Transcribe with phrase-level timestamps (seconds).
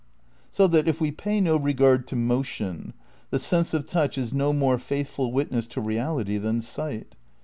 [0.49, 2.95] So that, if we pay no regard to motion,
[3.29, 7.13] the sense of touch is no more faithful witness to reality than sight.